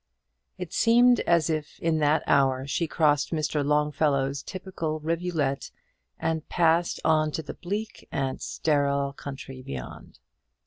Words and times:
It 0.57 0.73
seemed 0.73 1.19
as 1.27 1.47
if 1.47 1.77
in 1.79 1.99
that 1.99 2.23
hour 2.25 2.65
she 2.65 2.87
crossed 2.87 3.29
Mr. 3.31 3.63
Longfellow's 3.63 4.41
typical 4.41 4.99
rivulet 4.99 5.69
and 6.17 6.49
passed 6.49 6.99
on 7.05 7.29
to 7.33 7.43
the 7.43 7.53
bleak 7.53 8.07
and 8.11 8.41
sterile 8.41 9.13
country 9.13 9.61
beyond. 9.61 10.17